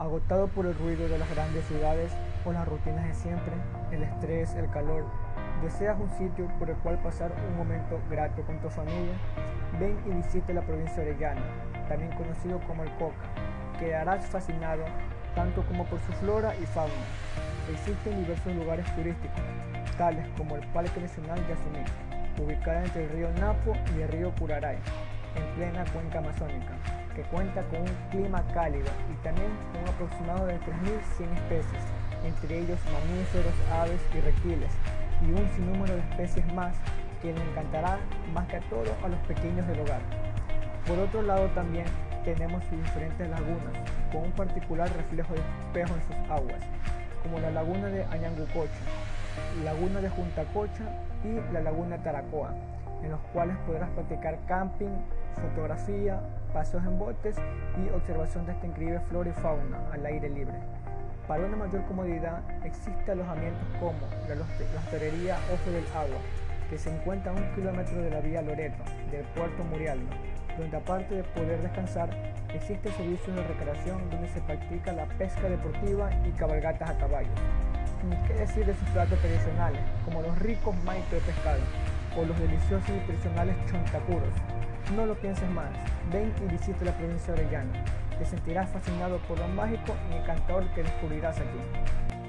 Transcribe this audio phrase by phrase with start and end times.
[0.00, 2.10] Agotado por el ruido de las grandes ciudades
[2.46, 3.52] o las rutinas de siempre,
[3.92, 5.04] el estrés, el calor,
[5.62, 9.12] deseas un sitio por el cual pasar un momento grato con tu familia,
[9.78, 11.42] ven y visita la provincia de Orellana,
[11.86, 13.26] también conocido como el Coca.
[13.78, 14.84] Quedarás fascinado
[15.34, 16.94] tanto como por su flora y fauna.
[17.70, 19.42] Existen diversos lugares turísticos,
[19.98, 21.84] tales como el Parque Nacional de Asuní,
[22.42, 24.78] ubicado entre el río Napo y el río Curaray,
[25.36, 26.74] en plena cuenca amazónica
[27.14, 31.84] que cuenta con un clima cálido y también con un aproximado de 3.100 especies,
[32.24, 34.72] entre ellos mamíferos, aves y reptiles,
[35.22, 36.76] y un sinnúmero de especies más
[37.20, 37.98] que le encantará
[38.32, 40.00] más que a todos a los pequeños del hogar.
[40.86, 41.86] Por otro lado también
[42.24, 43.74] tenemos sus diferentes lagunas,
[44.12, 46.62] con un particular reflejo de espejo en sus aguas,
[47.22, 48.70] como la laguna de Añangucocha,
[49.64, 50.84] laguna de Juntacocha
[51.24, 52.54] y la laguna Taracoa,
[53.02, 54.96] en los cuales podrás practicar camping,
[55.34, 56.20] fotografía,
[56.52, 57.36] paseos en botes
[57.78, 60.54] y observación de esta increíble flora y fauna al aire libre.
[61.28, 66.18] Para una mayor comodidad existe alojamientos como la hospedería Ojo del Agua,
[66.68, 70.10] que se encuentra a un kilómetro de la vía Loreto, del puerto Murialdo,
[70.58, 72.10] donde aparte de poder descansar,
[72.52, 77.30] existe servicios de recreación donde se practica la pesca deportiva y cabalgatas a caballo.
[78.26, 81.60] ¿Qué decir de sus platos tradicionales, como los ricos maitos de pescado
[82.16, 84.34] o los deliciosos y tradicionales chontacuros?
[84.94, 85.70] No lo pienses más,
[86.12, 87.84] ven y visita la provincia de Orellana.
[88.18, 92.19] Te sentirás fascinado por lo mágico y encantador que descubrirás aquí.